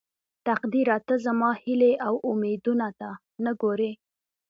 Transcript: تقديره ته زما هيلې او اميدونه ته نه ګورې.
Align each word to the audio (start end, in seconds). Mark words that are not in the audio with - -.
تقديره 0.47 0.97
ته 1.07 1.15
زما 1.25 1.51
هيلې 1.63 1.93
او 2.07 2.13
اميدونه 2.29 2.87
ته 2.99 3.09
نه 3.43 3.51
ګورې. 3.61 3.91